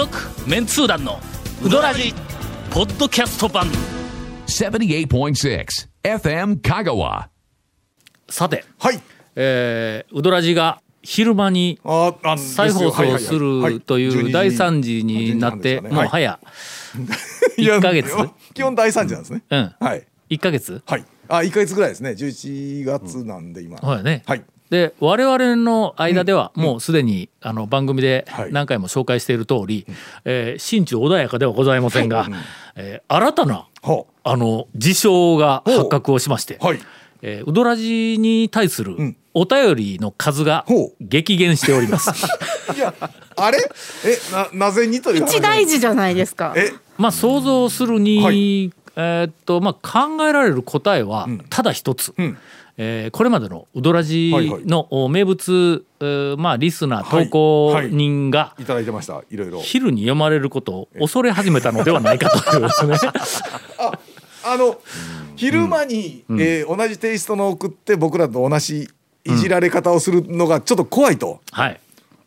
[0.00, 0.18] 続
[0.48, 1.20] メンツー団の
[1.62, 2.14] ウドラジ
[2.70, 3.66] ポッドキャスト版
[4.46, 5.66] 78.6
[6.02, 7.28] FM Kagawa.
[8.26, 9.02] さて、はい。
[9.36, 16.40] えー、ウドラジが昼間にあ、あ再放送するという大惨事になってもう早
[17.58, 18.10] 1ヶ月？
[18.54, 19.42] 基本大惨事なんですね。
[19.50, 20.06] うんはい。
[20.30, 20.82] 1ヶ月？
[20.86, 21.04] はい。
[21.28, 22.12] あ、1ヶ月ぐらいですね。
[22.12, 23.76] 11月なんで今。
[23.76, 24.44] ほやねはい。
[24.70, 28.52] で我々の間ではもうすでにあの番組ではい。
[28.52, 29.84] 何回も紹介している通り、
[30.24, 32.28] えー心中穏やかではございませんが、
[32.76, 36.66] えー新たなはあの事象が発覚をしまして、あ。
[36.66, 36.80] はい。
[37.22, 39.16] えーウドラジに対するん。
[39.34, 40.64] お便りの数が
[41.00, 42.10] 激減しております。
[42.74, 42.92] いや、
[43.36, 43.58] あれ？
[44.04, 45.36] え、な、なぜにという話？
[45.36, 46.52] 一大事じゃないですか。
[46.56, 48.72] え、まあ想像するに、はい。
[48.96, 52.08] えーっとまあ考えられる答えはただ一つ。
[52.20, 52.36] ん
[52.82, 59.22] えーこれまでのウドラジはいはいのお名物、えーまあリスナー投稿人がいただいてました。
[59.30, 59.60] いろいろ。
[59.60, 62.68] 昼に読まれることを恐れ始めたのではないかというね。
[64.42, 64.78] あの、
[65.36, 68.88] 昼間に、えー同じテイストの送って、僕らと同じ
[69.24, 71.80] いじられ方をするのがちょっと怖いとはい。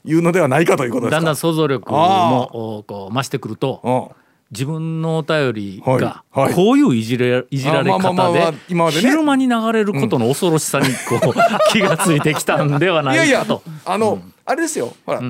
[0.06, 1.16] いうのではないかということですか？
[1.16, 4.23] だんだん想像力もおこう増してくるとうん。
[4.54, 6.24] 自分のお便りが
[6.54, 8.54] こういういじれいじられ方で
[8.92, 11.34] 昼間に流れることの恐ろしさにこう
[11.72, 13.64] 気がついてきたんではないいやいやかと。
[13.86, 14.96] あの、あれですよ。
[15.06, 15.22] ほら、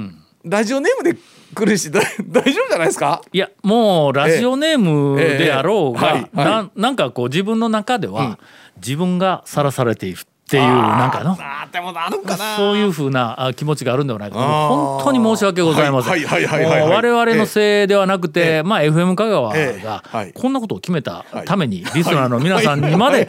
[0.44, 1.18] ラジオネームで
[1.56, 3.22] 来るしだ大丈夫じゃないですか？
[3.32, 6.18] いやもうラジオネームであろうがええ。
[6.18, 6.38] ええ。
[6.38, 6.64] はいはい。
[6.66, 8.38] ななんかこう自分の中では
[8.78, 11.32] 自分がさらされているっていうなんかの。
[11.32, 12.58] あーでもあるんかな。
[12.58, 14.42] そういうふうなあ気持ちがあるんではないかと。
[14.44, 16.12] 本当に申し訳ございません。
[16.12, 20.34] はいはいはいはいはいもう我々のせいではなくて、まあ FM 香川ええがはい。
[20.34, 23.28] こんなことを決めたためにリスナーの皆さんにまで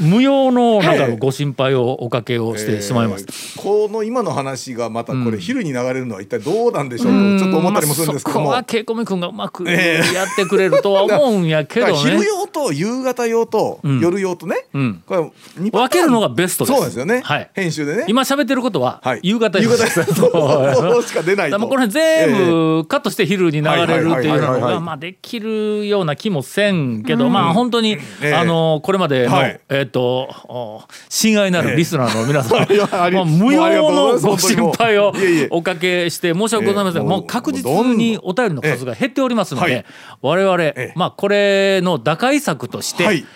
[0.00, 3.32] 無用のなんかええご心配をおかけをしてしまいました。
[3.32, 3.36] え。
[3.36, 10.00] ーこの今の話がまたこれ昼に流れるのは一体どうなんでしょうとちょっと思ったりもするんですけども、まあそこはケイコミ君がうまくやえ。
[10.00, 12.26] ってくれるとは思うんやけどだから昼ね。
[12.26, 15.02] 用と夕方用と夜用とね、ん。
[15.06, 15.30] これ
[15.62, 16.76] 二パターン分けるのがベストです。
[16.76, 17.50] そうですよね、はい。
[17.54, 18.04] 編集でね。
[18.08, 19.20] 今喋ってることははい。
[19.22, 20.04] 夕方夕方です。
[20.14, 21.02] そう。
[21.02, 21.58] しか出ないと。
[21.58, 28.34] もうこれ全部カットして昼に流れるっていうのがまあできるような気もせんけどまあ本当にええ。
[28.34, 29.60] あのこれまでのはい。
[29.68, 32.66] えっとお親愛なるリスナーの皆さん
[33.38, 35.12] 無用のご心配を
[35.50, 37.02] おかけして申し訳ございません。
[37.02, 37.08] ええ。
[37.08, 39.84] もう確実にお便りの数が減っておりますのではい。
[40.22, 43.22] 我々えまあこれの打開策としはい。
[43.22, 43.26] て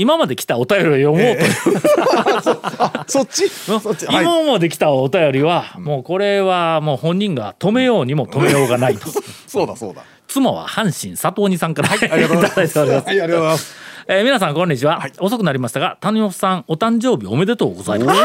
[0.00, 1.24] 今まで来たお便りを読もうと。
[1.24, 3.48] いうあそっち？
[3.48, 4.06] そっち？
[4.06, 4.24] はい。
[4.24, 9.08] 今まで来たお便りはもうこれはもう本人が止めようにも止めようがないと。
[9.48, 10.04] そうだそうだ。
[10.28, 13.74] 妻は阪神佐藤二さんから、い、ありがとうございただいております、はいありがとうございます。
[14.06, 18.20] えー皆さんこんにちは、遅くなりましたが谷本さんお誕生日おめでとうございます。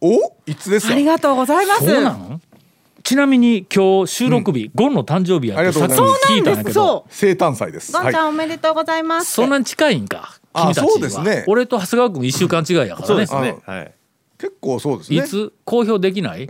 [0.00, 0.94] おおいつですか？
[0.94, 1.86] ありがとうございます。
[1.86, 2.40] そうなの？
[3.02, 5.92] ちなみに今日収録日、ゴンの誕生日やってさっき
[6.32, 6.72] 聞いたんだけど。
[6.72, 7.92] そ生誕祭です。
[7.92, 8.00] う。
[8.00, 9.32] ゴンちゃんおめでとうございます。
[9.32, 10.30] そんなに近いんか。
[10.34, 10.88] あ君たちは。
[10.88, 11.44] そうですね。
[11.46, 13.26] 俺と長谷川君一週間違いやからね。
[13.26, 13.56] すね。
[13.64, 13.92] はい。
[14.38, 15.18] 結構そうですね。
[15.18, 16.48] いつ公表できない？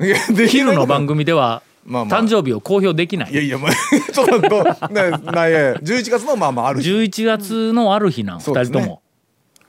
[0.49, 2.23] 昼の番組ではまあまあ。
[2.23, 3.33] 誕生日を公表できない。
[3.33, 3.73] いやいやまあ
[4.13, 6.89] ちょっとねなや11月のまあまあある日。
[6.89, 9.02] 11月のある日なん二人とも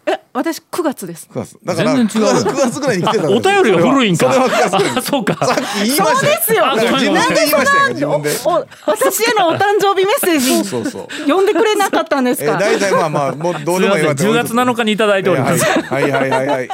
[0.06, 1.30] え、私9月です。
[1.32, 1.58] 9月。
[1.64, 2.28] だから全然違う。
[2.30, 4.34] 9月9月ぐらいに来てたんですお便りが古いんか。
[4.34, 5.46] それはそれは9月ぐらいあそうか。
[5.46, 6.92] さっき言いましたそうですよあだか。
[6.92, 8.30] ら自分で言いましたよ自分で。
[8.46, 8.52] お、
[8.92, 10.64] 私へのお誕生日メッセージ。
[10.66, 12.58] そうそう読んでくれなかったんですか？
[12.58, 14.30] え大体まあまあもうどうでもいいわすいません。
[14.32, 16.12] 10月7日にいただいております、はいはい。
[16.12, 16.70] はいはいはい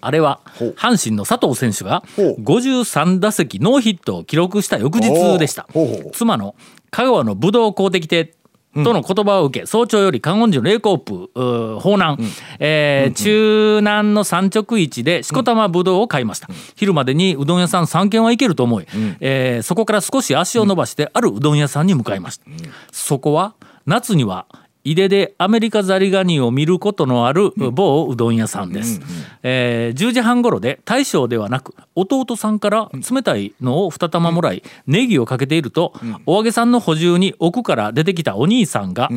[0.00, 2.42] あれはほう阪神の佐藤選手がほう。
[2.42, 5.68] 53打席ノーヒットを記録した翌日でした。
[5.72, 6.12] ほうほうほう。
[6.12, 6.56] 妻の
[6.90, 8.34] 香川の武道公的亭
[8.74, 12.18] との言葉を受け、早朝より観音寺の霊光譜うー法南、
[12.58, 18.86] えー中南の産直市でしこたまぶどうを買いました、昼までにうどん屋さん3軒は行けると思い、
[19.20, 22.44] えーそこから少し足を伸ばしてあるうどん屋さんに向かいました、
[22.92, 23.54] そこは
[23.86, 24.46] 夏には
[24.90, 29.00] 井出でアメリカザリガニを見ることのある某うどん屋さんです、
[29.42, 35.92] えー10時半頃で大将ではなく弟さんから冷たいのを2玉もらいネギをかけていると、
[36.24, 39.08] お揚げさんの補充に奥から出てきたお兄さんが、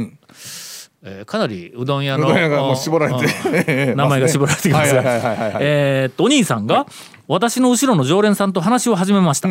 [1.03, 5.01] えーかなりうどん屋の名前が絞られてきますが。
[6.19, 6.85] お兄さんが
[7.27, 9.49] 私の後ろの常連さんと話を始めました、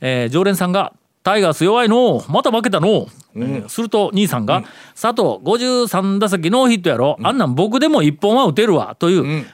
[0.00, 0.92] えー常連さんが
[1.26, 2.24] タイガース弱いの。
[2.28, 4.62] また負けたの、えーすると兄さんが、
[4.94, 8.94] 佐藤53打席ノーヒットやろ、あんなん僕でも1本は打てるわ。
[8.96, 9.44] という、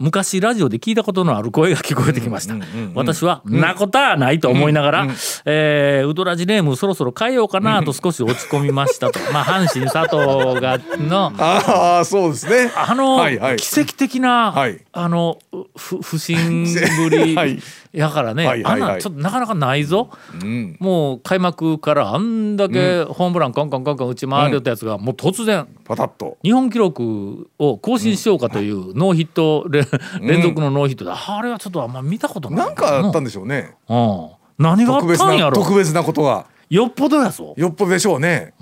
[0.00, 2.54] 昔ラジオで聞いたことのある声が聞こえてきました、
[2.94, 5.08] 私は、なことはないと思いながら、
[5.44, 12.70] えーウドラジネームそろそろ変えようかなと少し落ち込みましたと、 まあ阪神佐藤がのああそうですね。
[12.76, 14.80] あの、奇跡的な、はい。
[14.92, 17.58] あのうふ不審ぶり はい。
[17.92, 20.10] やからね、あんなんちょっとなかなかないぞ、
[20.42, 20.76] うん。
[20.78, 26.36] もう開幕からあんだけホームランコンコンコンコン打ち回りよったやつがもう突然パタッと。
[26.42, 29.87] 日本記録を更新しようかというノーヒット連
[30.20, 32.72] 連続のノーヒットで、あれはちょっとあんま見たことないな。
[32.72, 33.74] んかあったんで、でしょうね。
[33.88, 35.50] うん、何があ特別ったんやろ。
[35.50, 36.46] な特別なことが。
[36.70, 37.54] よっぽどやぞ。
[37.56, 38.54] よっぽどでしょうね。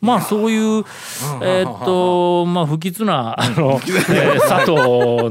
[0.00, 0.84] まあそういう
[1.40, 4.72] えーっとまあ不吉なあの、えー佐藤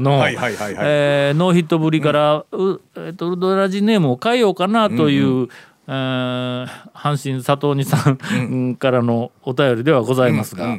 [0.00, 5.48] ノーヒットぶりから、うえーっとウルドラジネームを変えようかなという、
[5.86, 10.76] えー阪神佐藤二さんからのお便りではございますが、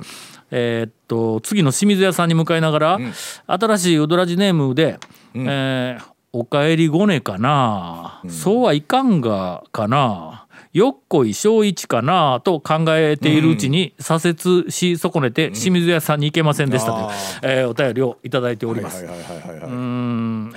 [0.51, 2.99] えーっと次の清水屋さんに向かいながら、
[3.47, 4.99] 新しいウドラジネームで
[5.35, 6.03] 「えー
[6.33, 17.07] おかえりごねかな、そうはいかんがかな」よっこい小一かなと考えているうちに左折し損ねて清水屋さんに行けませんでしたという、
[17.43, 19.05] えーお便りをいただいております。
[19.05, 20.53] うーん。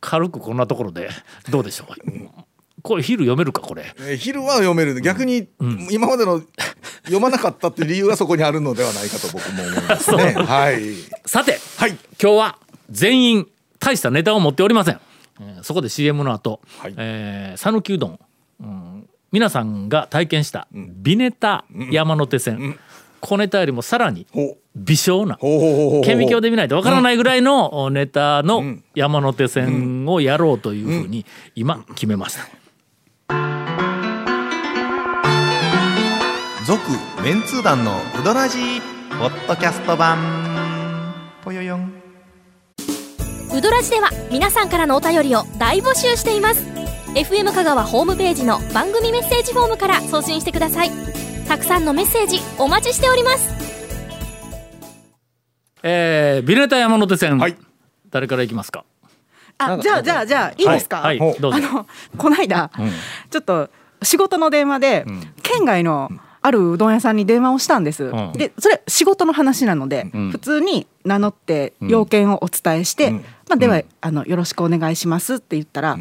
[0.00, 1.08] 軽くこんなところで
[1.50, 2.47] どうでしょう。
[2.88, 3.84] これ昼読めるかこれ。
[4.16, 5.46] 昼は読める逆に
[5.90, 6.40] 今までの
[7.02, 10.80] 読まなかったっていう理由がそこにあるのではないかと僕も思いますねはい
[11.26, 11.90] さてはい
[12.20, 12.58] 今日は
[12.90, 13.48] 全員
[13.78, 15.00] 大したネタを持っておりません。
[15.40, 18.20] えーそこで CM の後、はいえー讃岐うどん、
[18.60, 22.78] うん皆さんが体験したビネタ山手線、うん
[23.20, 31.26] 小ネタよりもさらにほ微小な顕微鏡で見ないとわからないぐらいのネタの山手線をやろうというふうに
[31.56, 32.57] 今決めました。
[36.68, 36.82] 続
[37.24, 38.80] メンツー団のウドラジー
[39.18, 40.18] ポッドキャスト版。
[41.42, 41.94] ぽよよん。
[43.56, 46.62] ウドラジでは皆さんからのお便りを大募集しています。
[47.14, 50.90] FM 香川ホームページの番組メッセージフォームから送信してください。
[51.48, 53.48] たくさんのメッセージお待ちしております。
[55.82, 57.56] えー、ビネタ山手線、はい。
[58.10, 58.84] 誰からいきますか？
[59.56, 61.40] あじゃあじゃあじゃあいいですか、はい、はい。
[61.40, 61.52] どう。
[61.52, 61.60] ぞあ。
[61.60, 61.86] の
[62.18, 62.70] この間、
[63.30, 63.70] ちょっと
[64.02, 65.06] 仕事の電話で、
[65.42, 68.32] 県外のあるうどん屋さんに電話をしたんです、ん。
[68.32, 70.30] でそれ仕事の話なので、ん。
[70.30, 73.20] 普通に名乗って要件をお伝えして、ま
[73.50, 75.98] あ、では、あの「よろしくお願いします」って言ったら、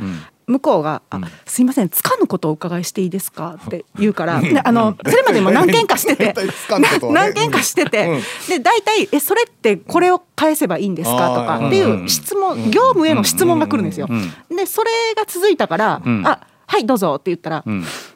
[0.48, 3.60] 向こうが「あすいませんつかぬことをお伺いしていいですか?
[3.64, 6.34] 」って言うから、であのそれまでも何件かしてて
[7.12, 14.08] 何件かしてて、で大体「えそれってこれを返せばいいんですか?」とかっていう質問業務への質問が来るんですよ。
[14.50, 17.64] でそれが続いたから「あはいどうぞ」って言ったら「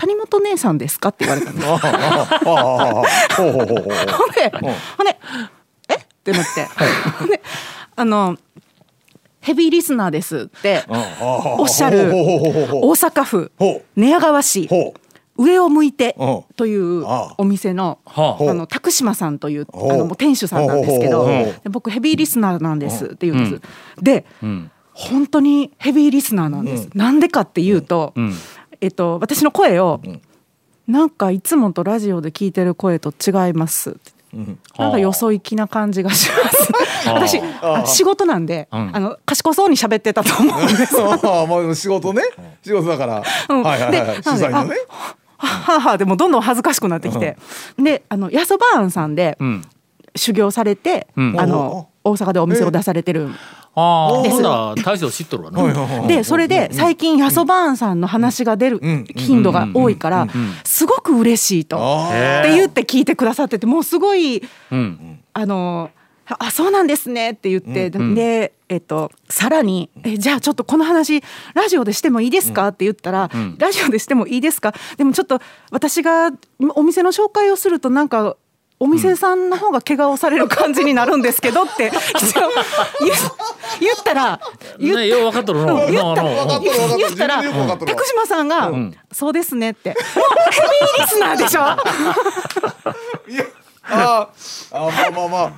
[0.00, 1.66] 谷本姉さんですか?」って言われたんです。
[1.66, 1.80] ほん
[4.30, 4.50] で、
[4.96, 5.18] ほんで、
[5.88, 6.64] えってなって、
[7.18, 7.42] ほんで、
[7.96, 8.36] あの、
[9.40, 10.82] ヘビーリスナーですって
[11.58, 13.50] おっしゃる大阪府
[13.96, 14.68] 寝屋川市
[15.38, 16.14] 上を向いて
[16.56, 17.02] という
[17.38, 17.98] お店の
[18.50, 21.26] あの拓島さんというあの店主さんなんですけど
[21.70, 23.62] 僕ヘビーリスナーなんですって言うんです。
[24.02, 24.26] で、
[24.92, 26.90] 本当にヘビーリスナーなんです。
[26.94, 28.12] なんでかっていうと、
[28.80, 30.00] えっと私の声を、
[30.86, 33.90] なんかいつもとラジオで聞いてる声と違います。
[33.90, 34.20] って。
[34.78, 36.72] なんかよそ行きな感じがします。
[37.06, 37.84] 私あ。
[37.86, 38.96] 仕事なんで、ん。
[38.96, 40.96] あの賢そうに喋ってたと思うんです。
[40.96, 42.22] う ああまあ仕事ね。
[42.62, 43.22] 仕事だから。
[43.48, 43.62] うん。
[43.62, 44.76] はいはいはい取材のね。
[45.36, 47.36] はあはあでもどんどん恥ずかしくなってきて、
[47.78, 49.64] であのやそばあんさんでん。
[50.16, 51.34] 修行されて、ん。
[51.38, 54.42] あの大阪でお店を出されてる、ああ、です。
[54.42, 56.06] ほん大将知っとるわな。
[56.06, 58.80] でそれで最近やそばあんさんの話が出る
[59.16, 60.26] 頻度が多いから
[60.64, 61.76] すごく嬉しいと。
[61.80, 65.20] あって言って聞いてくださっててもうすごいうん。
[65.32, 65.90] あの
[66.38, 71.24] あそうなんですねって言って、で、えっと、さらにえじゃあちょっとこの話
[71.54, 74.72] ラジオでしてもいいですかって言ったら、ラジオでしてもいいですか？
[74.96, 75.40] でもちょっと
[75.72, 76.30] 私が
[76.76, 78.36] お店の紹介をするとなんか
[78.78, 82.42] お店さんの方が怪我をされる感じになるんですけどって 一応
[83.04, 83.12] 言
[83.78, 84.40] 言ったら
[84.78, 85.76] 言っね、よう分かっとるの。
[85.90, 86.98] 言ったのの分かっとる分かっとる。
[86.98, 88.72] 言ったら徳島さんが
[89.12, 89.90] 「そうですね」って。
[90.16, 91.60] もうヘビーリスナーでしょ？
[93.30, 93.44] いや
[93.84, 94.28] あ
[94.72, 95.52] ああまあまあまあ。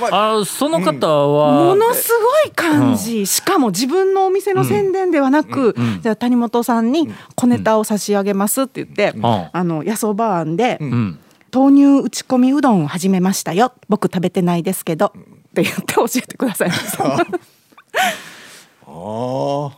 [0.00, 1.52] まああ、その方は。
[1.52, 2.10] ものす
[2.44, 9.24] ごい感じ、しかも自分のお店の宣伝ではなく、じゃあ谷本さんに小ネタを差し上げますって言って、ん。
[9.24, 11.18] あのやそば庵で、ん。
[11.54, 13.72] 豆乳打ち込みうどんを始めましたよ。
[13.88, 15.10] 僕食べてないですけど、っ
[15.54, 16.68] て言って教えてください。
[16.68, 17.18] ましたあ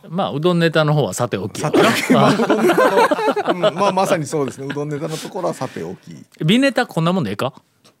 [0.09, 1.59] まあ、うどんネタの方はさておき。
[1.59, 1.85] さておき。
[2.13, 2.91] まあうどんネタ
[3.53, 4.67] のうんまあまさにそうですね。
[4.69, 6.15] うどんネタのところはさておき。
[6.45, 7.53] ビネタこんなもんでええか？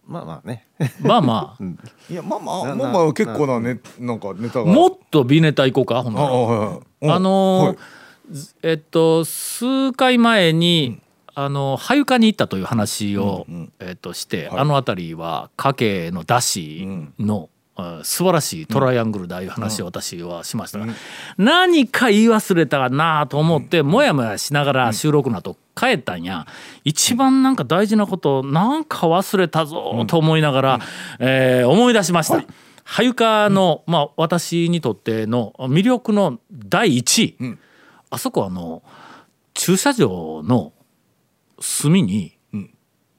[0.07, 0.67] まあまあね。
[1.01, 1.63] まあまあ。
[2.11, 4.13] いやまあまあなまあまあ結構なねな。
[4.13, 4.65] んかネタが。
[4.65, 6.29] もっとビネタ行こうか、ほんなあら。
[6.29, 6.79] はいはい。
[7.01, 7.11] うん。
[7.11, 7.77] あのーはい。
[8.63, 10.99] えっと数回前に、
[11.33, 13.47] あの俳句に行ったという話を、
[13.79, 16.87] えっとして、あの辺りは家計のだし
[17.19, 17.47] の、うん
[18.03, 20.79] 素晴らしいトライアングルだいう話を私はしました。
[20.79, 20.87] が、
[21.37, 26.45] 何か言い忘れたなと思ってもやもやしながら収録の後帰ったんや。
[26.83, 30.79] 一番なんか大事なことなんか忘れたぞと思いながら、
[31.19, 32.43] えー思い出しました。
[32.83, 37.35] はゆかの、まあ、私にとっての魅力の第一。
[37.39, 37.57] 位、
[38.09, 38.81] あそこあの
[39.53, 40.73] 駐車場の
[41.59, 42.37] 隅に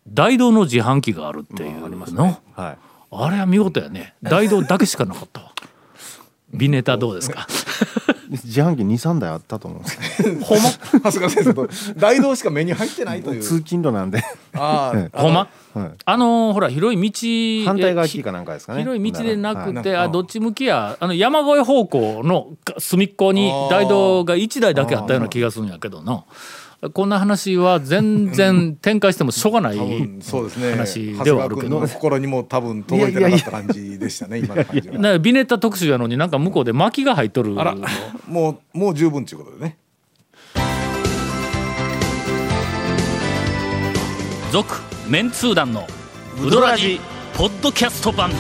[0.09, 4.15] 大道の自販機があるっていうの、はいあれは見事やね。
[4.23, 5.53] 大道だけしかなかったわ。
[6.53, 7.47] ビネタどうですか？
[8.31, 10.71] 自販機23台あったと思うんですけ ほんま？
[10.71, 11.69] 長谷川先生と。
[11.97, 13.41] 大道しか目に入ってないという。
[13.41, 14.23] ど通勤路なんで。
[14.55, 15.49] あー ほんま？
[15.75, 15.91] はい。
[16.05, 18.83] あのーほら広い道反対側かなんかですかね。
[18.83, 20.97] 広い道でなくて、はいあどっち向きや？
[21.01, 22.49] あの山越え方向の
[22.79, 26.23] 隅っこに大道が1台だけあったような気がするんやけどな
[26.95, 30.71] こんな話は全然展開してもしょうがない多分そうですね。
[30.73, 31.69] 話ではあるけど。
[31.69, 34.99] 君の心にも多分届いてなかった感じでしたね 今の感じは。
[34.99, 37.61] なビネタ特集やのになんか向こうで薪が入っとる。
[37.61, 37.77] あら。
[38.27, 39.77] もうもう十分ということでね。
[44.51, 45.87] 続メンツー団の
[46.43, 46.99] ウドラジ
[47.35, 48.31] ポッドキャスト版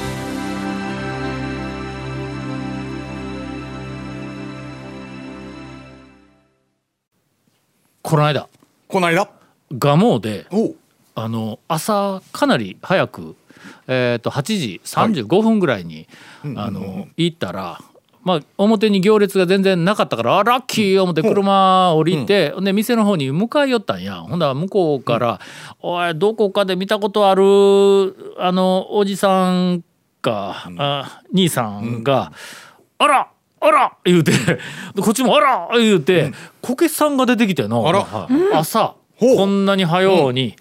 [8.11, 8.49] この間。
[8.89, 9.31] この間？
[9.71, 10.77] 蒲生でおう。
[11.15, 13.37] あの朝かなり早く、
[13.87, 16.09] えー、と8時35分ぐらいに、
[16.57, 17.81] あの行ったら、
[18.25, 24.17] まあ、表に行列が全然なかったからあラッキー思って車降りて、で店の方に向かい寄ったんや。
[24.23, 25.41] ほんだら向こうから
[25.79, 27.43] 「おいどこかで見たことある
[28.41, 29.85] あのおじさん
[30.21, 32.33] か、あ兄さんが
[32.99, 33.29] 「あら
[33.61, 34.33] あら!」言うて。
[34.33, 34.59] で
[35.01, 36.33] こっちも「あら!」言うて。
[36.61, 37.77] こけ、さんが出てきてな。
[38.55, 40.57] 朝こんなに早うに、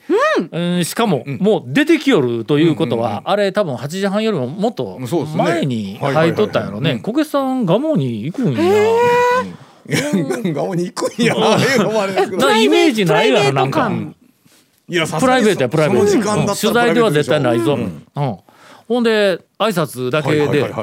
[0.51, 0.83] うん。
[0.83, 4.99] しかももう出てきよるということは、あれ多分8時半よりももっと
[5.37, 6.99] 前に入っとったんやろね。
[7.01, 8.59] こけさん蒲生に行くんや。
[10.53, 11.23] 顔に行くん。
[11.23, 11.33] や
[12.57, 13.71] イメージないやろなん。
[13.71, 14.15] か感
[14.89, 17.77] いやプライベートやプライベートその時間だったら取材では絶対ないぞ、
[18.87, 19.03] ほん。
[19.03, 20.73] で挨拶だけで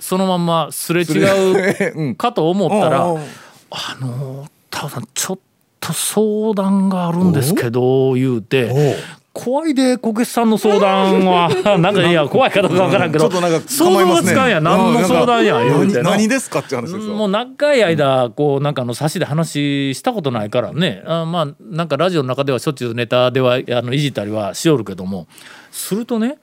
[0.00, 3.22] そのまんますれ違うかと思ったらうんうん
[3.70, 5.38] 「あのタオさんちょっ
[5.80, 8.96] と相談があるんですけど」言うて
[9.36, 15.98] 怖いでこけしさんの相談は なんかいや怖いかどうかわからんけどちょっとなんか想像がつかんや何の相談やうん言うて。
[15.98, 17.14] な何何ですかって話ですよ。
[17.14, 21.02] もう長い間こうなんかあの差しで話したことないからね。
[21.06, 25.26] あまあなんかラジオの中ではしょっちゅうネタではあのいじったりはしよるけども。
[25.70, 26.38] するとね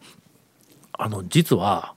[0.96, 1.94] あの実は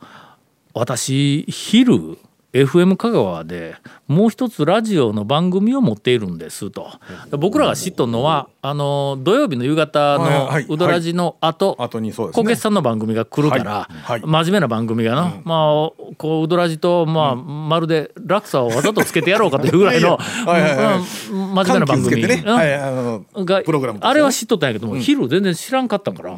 [0.76, 2.18] 私昼
[2.52, 3.76] FM 香川で
[4.08, 6.90] もう一つラジオの番組を持っているんですと。
[7.30, 13.94] 僕らが知っとんのはあの土曜日の夕方のウドラジの後こけしさんの番組が来るから、はい。
[13.94, 14.20] はい。
[14.20, 20.18] 真面目な番組がな、まあこうウドラジと、まあまるで落差をわざとつけてやろうかというぐらいの
[20.50, 22.42] 真面目な番組ね。
[22.44, 22.54] うん。
[22.54, 23.44] はい。
[23.46, 24.10] がプログラムとしてね。
[24.10, 26.36] あれは知っとったんやけども、昼全然知らんかったから、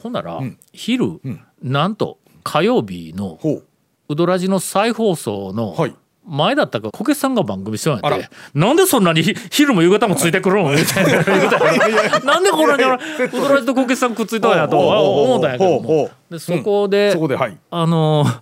[0.00, 0.40] ほんなら、
[0.72, 1.20] 昼、
[1.60, 3.40] なんと火曜日の
[4.08, 5.94] ウドラジの再放送のはい。
[6.26, 8.16] 前だったかこけしさんが番組しようやあら。
[8.16, 10.70] ってなんでそんなにひ昼も夕方もついてくるの？
[10.72, 16.04] みたいななんでこんなに俺ウドラジとこけしさんくっついたんやと思ったんやけども。
[16.30, 17.58] うでそこで、そこではい。
[17.70, 18.40] あのー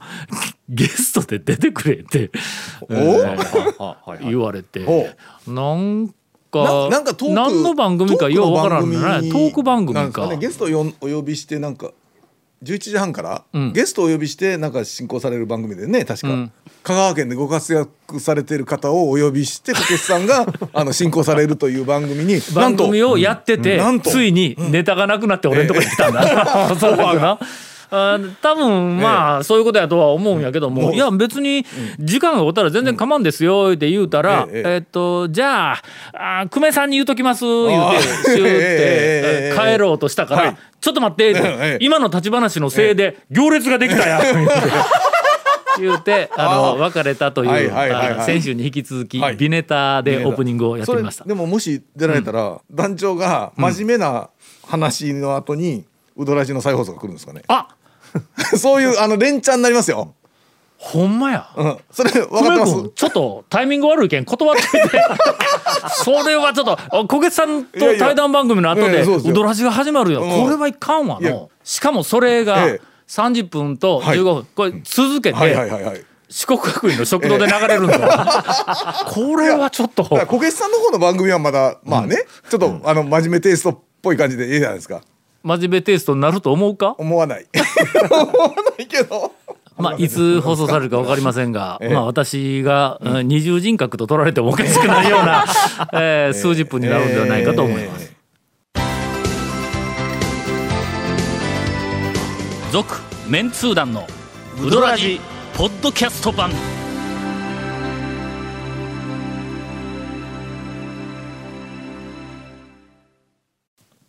[0.68, 2.30] ゲストで出てくれって、
[2.88, 4.85] えー言われて。
[4.85, 5.09] ほ
[5.49, 6.09] なん
[6.52, 9.28] かななんか何の番組かようわからんのね。
[9.28, 10.28] トーク番組か。
[10.28, 10.37] ね。
[10.37, 11.90] ゲストをお呼びしてなんか
[12.62, 13.73] 11時半から、ん。
[13.73, 16.52] ゲストをお呼びしてなんか進行される番組でね確か、うん。
[16.83, 24.11] 香川県でご活躍されている方をお呼びしてこけしさんが あの進行されるという番組に番組をやってて、なんと。
[24.11, 27.38] ついにネタがなくなって俺のとこに来たんだ、 そうかな。
[27.94, 31.64] あ多分まあそういうことやとは思うんやけども、いや別に
[31.99, 35.82] 時間がおったら全然構わんですよって言うたら、えっとじゃあ
[36.42, 40.56] あ久米さんに言うときます言うてシューって帰ろうとしたから、はい。
[40.80, 44.52] ちょっと待って今の立ち話のせいで行列ができたや 言うて
[45.78, 47.70] 言うてあの別れたという、
[48.25, 49.37] 先週に引き続き、はい。
[49.37, 51.25] ビネタでオープニングをやってみました。
[51.25, 54.30] でももし出られたら、団長が真面目な
[54.66, 55.84] 話の後に、
[56.16, 57.42] ウドラジの再放送が来るんですかね。
[57.49, 57.68] あ
[58.59, 60.14] そういうあの連チャンになりますよ、
[60.76, 61.49] ほんまや。
[61.57, 62.90] うん、それ分かって久ます？
[62.95, 65.00] ちょっとタイミング悪いけん断っていて。
[66.04, 70.23] それはちょっとあ小月さんと対談番組の後でウドラジが始まるよ。
[70.23, 70.42] うん。
[70.45, 71.50] これはいかんわの。
[71.62, 72.92] しかもそれがええ。
[73.09, 74.19] 30分とはい。
[74.19, 74.47] 15分。
[74.54, 76.04] これ続けはいはいてはいはい。
[76.28, 79.04] 四国学院の食堂で流れるんだ。
[79.07, 80.04] これはちょっと。
[80.04, 82.16] 小げさんの方の番組はまだまあね、
[82.49, 85.02] ちょっと、あの真面目テイストっぽい感じでいいじゃないですか
[85.42, 86.94] 真面目テイストになると思うか？
[86.99, 87.46] 思わない。
[88.11, 89.32] 思わないけど。
[89.78, 93.28] まあ、いつ放送されるか分かりませんが、 まあ、私が、うん。
[93.28, 95.44] 二重人格と取られてもおかしくないような、
[95.94, 98.12] えー数十分になるんではないかと思います。
[102.70, 102.96] 続、
[103.28, 104.06] メンツー団の
[104.62, 105.20] ウドラジ
[105.56, 106.50] ポッドキャスト版。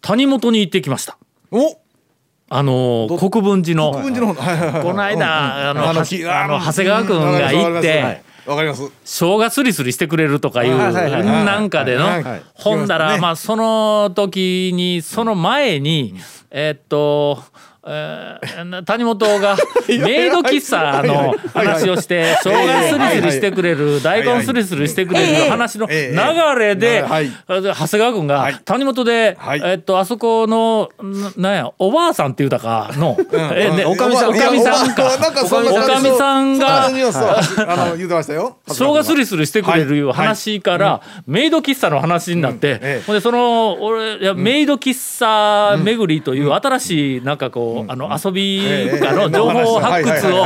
[0.04, 1.18] 谷本に行ってきました。
[1.50, 1.78] お！
[2.50, 3.92] あのど国分寺の。
[3.94, 4.44] 国分寺の方。
[4.44, 9.64] はいはいはいこの間、あの、はきあの長谷川君が行って、わかります生姜す。
[9.64, 9.84] りす。
[9.86, 12.04] りしてくれるとかいう、なんかでの、
[12.54, 16.16] ほんだら、まあ、その時に、その前に、
[16.52, 17.42] えーっと、
[17.86, 19.56] えー谷本が
[19.88, 26.16] メイド喫茶の話をして生姜すりすりしてくれる大根すりすりしてくれる話の流
[26.60, 29.62] れではい長谷川君が谷本ではい。
[29.64, 35.12] えっとあそこのななんやおばあさんって言うたかのえねおかみさんおかみさんか。
[35.44, 35.48] お
[35.88, 36.90] かみさんが
[38.68, 43.04] 生姜すりすりしてくれるいう話から、メイド喫茶の話になって、ええ。
[43.06, 50.46] ほんでその俺いや、メイド喫茶巡りという新しいなんかこう、あの遊び家の情報発掘を、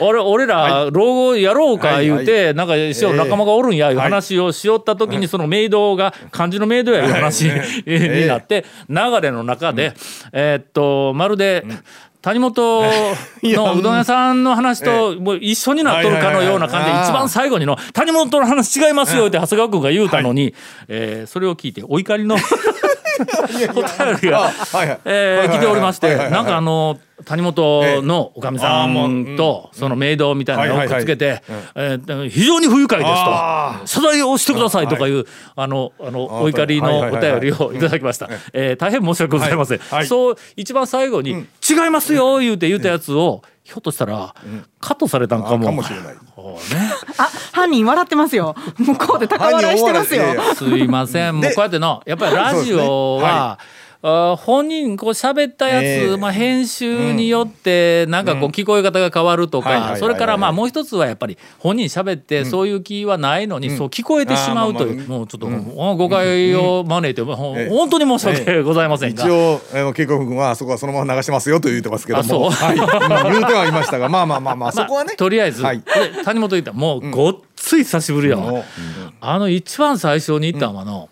[0.00, 4.10] 俺俺ら老後やろうか言うて、なんかしよう仲間がおるんやいうはい。
[4.10, 7.42] 話をしよった時にそのメイドが漢字のメイドやいう話
[7.86, 9.94] になって流れの中で、
[10.32, 11.64] えーっとまるで。
[12.22, 12.84] 谷本
[13.42, 20.54] の うどん屋さんの話ともう一緒になっとるかのような感じで一番最後にの「谷本の話違いますよ」って長谷川君が言うたのに、
[20.88, 22.38] えーそれを聞いてお怒りの
[23.70, 31.42] お便りが、来ておりましてなんかあの谷本のおかみさんとそのメイドみたいなのをくっつけて
[31.74, 38.28] 「えー非常に不愉快です」あと「謝罪をしてください」とかいうあのあのお怒りのお便りをいただきました。
[38.52, 39.80] えー大変申し訳ございません。
[40.06, 44.34] そう一番最後に「違いますよ」言うて言うたやつをひょっとしたら
[44.80, 45.64] カットされたんかも。
[45.66, 46.14] かもしれない。
[47.16, 48.54] あ犯人笑ってますよ。
[48.76, 50.24] 向こうで高笑いしてますよ。
[50.54, 51.34] すいません。
[51.36, 53.58] もうでこうやっての、やっぱりラジオは、
[54.06, 56.16] あ本人こう喋ったやつ、ええ。
[56.18, 69.24] まあ、編集によってなんかこう聞こえ方が変わるとかそれからまあもう一つはやっぱり本人喋ってそういう気はないのにそう聞こえてしまうというもうちょっと誤解を招いて本当に申し訳ございませんが。
[69.24, 69.30] 一。
[69.30, 72.40] 応あの慶子君はあそこはそのまま流してますよと言ってますけどあそう。
[72.40, 72.76] もはい。
[72.76, 75.14] うん言うてはいましたがまあまあまあまあそこはね。
[75.16, 75.80] とりあえず、はい。
[75.80, 78.64] で谷本言ったらもうごっつい久しぶりやわ、も
[79.22, 81.08] あの一番最初に行ったのはの、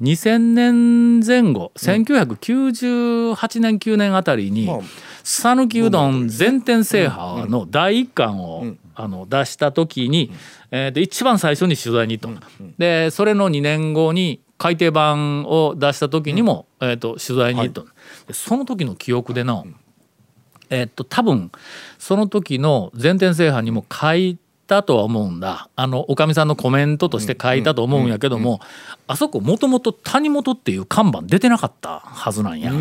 [0.00, 4.78] 2000年前後1998年9年あたりにまあ
[5.22, 10.32] 讃岐うどん全店制覇の第一巻をあの出した時に
[10.70, 12.40] えーで一番最初に取材に行った。
[12.62, 17.82] のでそれの2年後に改訂版を出した時にもえーと取材に行った。
[18.32, 19.66] その時の記憶での
[20.70, 21.50] えっと多分
[21.98, 24.38] その時の全店制覇にも書い
[24.70, 25.68] たとは思うんだ。
[25.74, 28.60] あのおかみさんのコメントとして書いたと思うんやけども
[29.08, 32.72] あそこもともと谷本っていう看板出てなかったはずなんや。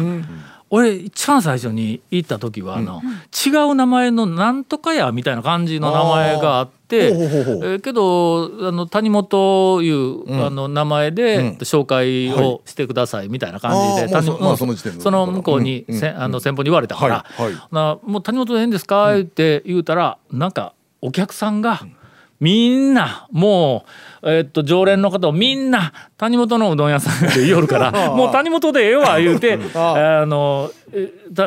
[0.72, 3.02] 俺一番最初に行った時はあの、
[3.46, 17.26] 違う名前のなんとかやみたいな感じの名前があってえーけどあの谷本いう、あの名前で紹介をしてくださいみたいな感じで、谷まあその向こうに、せあの先方に言われたから、
[17.72, 21.82] なもう谷本でええんですか?」って言うたらなんかお客さんが
[22.40, 23.86] みんなも
[24.24, 30.72] う、えっと常連の方をみんな谷本のうどん屋さんって言いよるから もう谷本でええわ言うて あの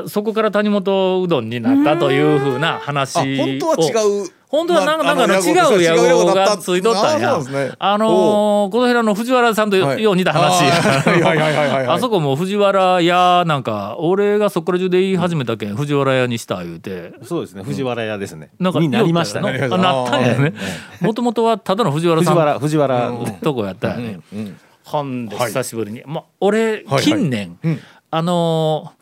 [0.06, 3.20] そこから谷本うどんになったというふうな話を。
[3.20, 3.90] あ本当は違
[4.24, 6.56] う本当はなんかなんか違う屋号だった。
[6.56, 7.40] がついとったんや。
[7.78, 10.64] あのーこの辺の藤原さんとよ,、はいう似た話。
[11.88, 17.14] あそこも藤原屋なんか俺がそこら中で言い始めたけん藤原屋にした言うて。
[17.22, 17.62] そうですね。
[17.62, 19.56] 藤原屋ですね、なんかになりましたね。
[19.68, 20.04] な。
[20.04, 20.52] ったんやね。
[21.00, 22.34] もともとはただの藤原さん。
[22.34, 23.12] 藤原藤原、
[23.42, 25.46] とこやったよね、うんほんではい。
[25.46, 27.02] 久しぶりに、まあ俺はい。
[27.02, 27.80] 近年、うん。
[28.10, 29.01] あのー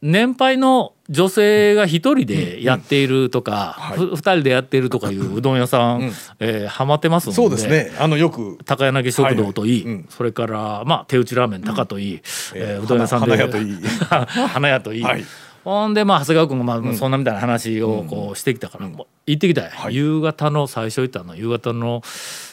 [0.00, 7.36] 年配の女性が一人でやっているとか、ふ二人でやっているとかいううどん屋さん、えーハマってますので。
[7.36, 7.90] そうですね。
[7.98, 8.58] あのよく。
[8.64, 10.02] 高柳食堂といい、はいはい。
[10.02, 10.08] うん。
[10.10, 13.30] それからまあ手打ちラーメン高といい、えーえーうどん屋さんで。
[13.30, 13.76] 花屋といい。
[14.48, 15.24] 花屋といい、はい。
[15.64, 19.94] ほんでまあ長谷川君がまあそんなみたいな話をこうしてきたから、もう行ってきたよ、はい。
[19.94, 21.34] 夕方の最初行ったの。
[21.34, 22.02] 夕方の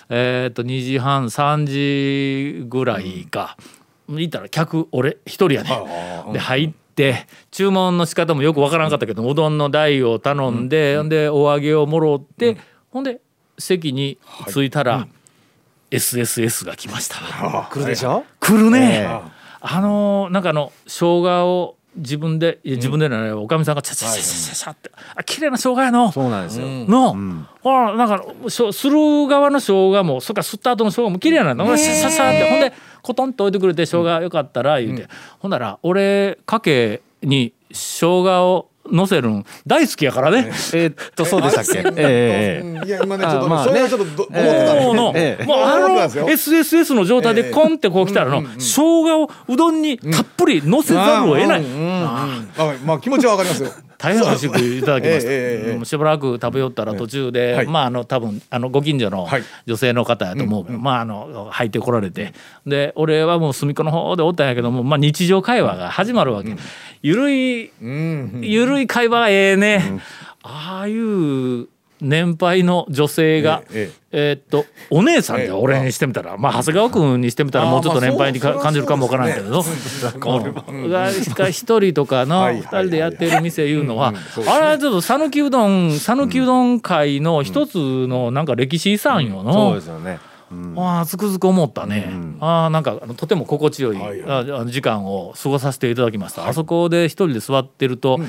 [0.09, 3.57] えー、と2時半3時ぐらいか、
[4.07, 6.84] 行ったら客俺一人やね、あで入って
[7.51, 12.57] 注文の仕方もよくわからんかったけど、うどんの台を頼んで、ほんでお揚げをもろって、
[12.91, 13.19] ほんで
[13.57, 14.17] 席に
[14.51, 15.07] 着いたら、
[15.91, 17.69] SSS が来ました。
[17.71, 19.07] 来るでしょ、来るね、え。
[19.61, 26.11] あのーなんかあの生姜を自分で自分でねおかみさんがチャチャチャチャチャチャってあ綺麗な生姜やの。
[26.11, 26.67] そうなんですよ。
[26.67, 27.15] の、
[27.61, 31.53] ほらなんかする側の生姜もそれからすった後の生姜も綺麗な。
[31.55, 35.07] の、シャシャシャってほんでコトンと置いてくれて生姜よかったら言うて、
[35.39, 40.45] ほんなら俺かけに生姜を乗せるん大好きやからね。
[40.73, 41.79] えーっとそうでしたっけ？
[41.79, 42.87] ええええうん。
[42.87, 51.61] いや今ねちょっとあまあそれはちょっとど思ってたもうの、ええもうあの SSS の状態でコンってこう来たらの、生姜をうどんにたっぷり乗せざるを得ない。
[51.61, 57.67] まあまあ気持ちはわかりますよ大変美味しくいただきました、ええしばらく食べよったら途中で、はい。
[57.67, 62.33] まああの多分あのご近所のはい女性の方やと思うけど、まああの入ってこられて。
[62.65, 66.55] で俺はもう隅っこの方でおったんやけども、まあ、日常会話が始まるわけ、
[67.01, 68.41] ゆるいうん。
[68.43, 70.01] ゆるい会話がええね、
[70.43, 71.67] ああいう
[72.05, 75.51] 年配の女性が、ええーっとお姉さんでええ。
[75.51, 79.61] 俺にしてみたら、まあ、長谷川君にしてみたらもうちょっと年配に感じるかもわからんけれど、
[81.51, 84.13] 一人とかのはい二人でやってる店いうのは
[84.47, 89.81] あれはちょっと讃岐うどん讃岐うどん界の一つのなんか歴史遺産よそうので。
[89.81, 90.19] すよね。
[90.51, 90.79] うん。
[90.79, 98.19] ああつくづく思ったね、ああなんかとても心地よい、は時間を過ごさせていただきました、あそこで一人で座ってると、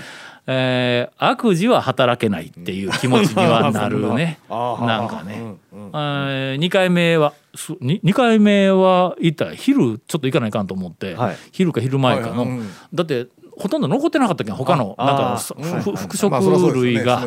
[0.46, 4.38] えー悪事は働けないっていう気持ちにはなるね。
[4.48, 11.36] なんかね、えー、2回目はすに2回目は行ったら昼ちょっと行かないかんと思って、はい。
[11.52, 12.70] 昼か昼前かの、はいうん。
[12.94, 13.26] だって
[13.58, 17.22] ほとんど残ってなかったっけん他のなんかあふうんふ副食まあそりゃそうですよね類が。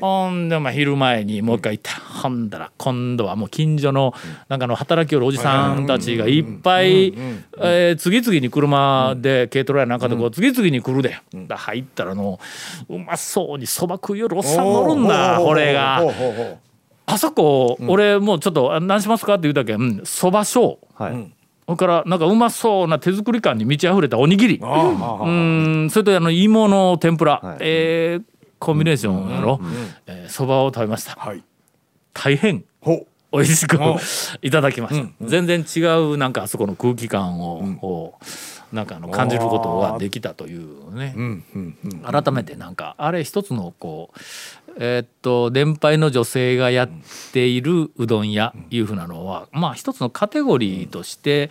[0.00, 2.72] ほんでまあ昼前にもう一回行ったほんだら。
[2.76, 4.14] 今度はもう近所の
[4.48, 7.14] なんかあの働きよるおじさんたちがいっぱい
[7.58, 11.18] えー次々に車で軽トラやなんかでこう次々に来るで。
[11.46, 12.40] だ入ったらの
[12.88, 16.02] うまそうにそば食いよるおっさん乗るんだこれが。
[17.06, 21.32] あそこ俺もうちょっとあ何しますかって言うたけんそば小はい。
[21.66, 24.60] それからなんかうまそうな手作り感に満ち溢れたおにぎり。
[24.62, 27.56] うんそれとあの芋の天ぷら、はい。
[27.60, 28.24] えー
[28.60, 29.60] コンビネーションやろ。
[30.06, 31.16] えーそば、を食べました。
[31.16, 31.42] はい。
[32.14, 32.64] 大変。
[32.80, 33.06] ほ。
[33.34, 33.98] 美味しくお
[34.42, 38.14] いただきました、全然違うなんかあそこの空気感を、こ
[38.72, 42.22] うなんかあの感じることができたというね、ううんうんうん。
[42.22, 44.10] 改めてなんかあれ一つのこ
[44.63, 46.90] うえーっと年配の女性がやっ
[47.32, 51.50] ているうどん屋いうふうなのはまあ一つのカテゴリーとして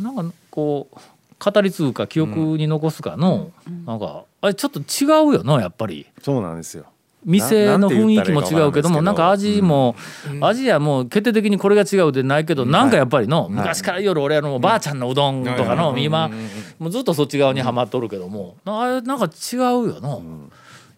[0.00, 0.96] なんかこう
[1.38, 3.50] 語り継ぐか記憶に残すかの
[3.84, 6.06] なんかあれちょっと違うよなやっぱり。
[6.22, 6.86] そうなんですよ。
[7.26, 9.96] 店の雰囲気も違うけどもなんか味も、
[10.40, 16.30] 味やもう決定的にこれが違うでないけど、なんかやっぱりの、昔から夜俺あのばあちゃんのうどんとかの、今、
[16.78, 20.18] もうずっとそっち側にはまっとるけども、あれなんか違うよな、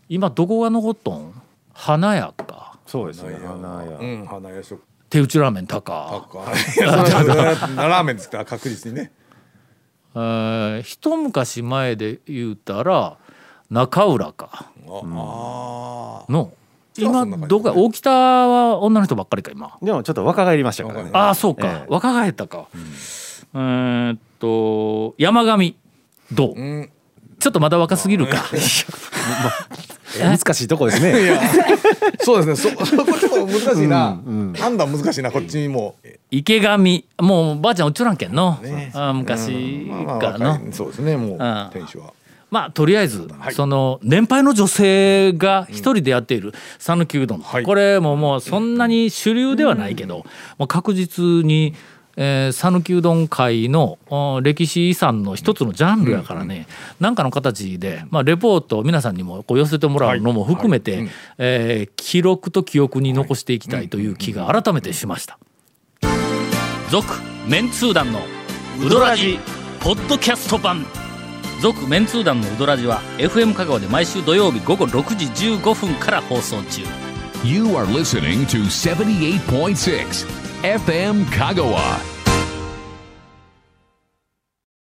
[0.08, 1.32] 今どこが残っとん？
[1.74, 2.78] 花屋か。
[2.86, 3.38] そうですね。
[3.44, 4.16] 花う屋。
[4.22, 4.26] ん。
[4.26, 4.82] 花屋食。
[5.10, 5.82] 手打ちラーメン高。
[5.82, 6.80] かい。
[6.82, 9.12] やそれはラーメンですから確実にね。
[10.14, 13.16] えー一昔前で言うたら
[13.70, 14.48] 中浦か。
[14.54, 16.52] ああの
[16.96, 17.74] 今どこや？
[17.74, 19.78] 大北は女の人ばっかりか今。
[19.82, 21.10] でもちょっと若返りましたからね。
[21.12, 21.86] ああそうか、ええ。
[21.88, 25.76] 若返ったか、えーっと山上
[26.32, 26.90] どう、うん。
[27.38, 28.44] ちょっとまだ若すぎるか
[30.18, 31.38] 難しいとこですね。
[32.20, 32.76] そうですね。
[32.76, 34.20] そ そこちょっと難しいな。
[34.24, 34.52] うんうん。
[34.54, 35.96] 判断難しいなこっちにも。
[36.30, 37.04] 池上。
[37.20, 38.90] もうばあちゃんうっちょらんけんの、ね。
[38.94, 42.12] あー昔まあからの、そうですねもうあ店主は。
[42.50, 43.54] まあとりあえず、はい。
[43.54, 47.62] その年配の女性が一人でやっている讃岐うどん、はい。
[47.62, 50.24] これももうそんなに主流ではないけど、
[50.58, 51.74] もう確実に
[52.20, 56.66] えー讃岐、うどん界のお歴史遺産の一つのジャンルやからね、
[56.98, 61.00] なんかの形で、まあ、レポートを皆さんにもこう寄せてもらうのも含めて、はい。
[61.00, 61.12] はいうん。
[61.38, 65.38] えー記録と記憶に残していきたいという気が改めてしました。
[66.90, 67.06] 続、
[67.46, 68.20] メンツー団の
[68.84, 69.38] ウドラジ。
[69.80, 70.84] ポッドキャスト版。
[71.60, 76.82] 続メンツー団のウドラジは FM 香川で毎週土曜日午後6時15分から放送中。
[77.44, 82.17] You are listening to 78.6 FM Kagawa.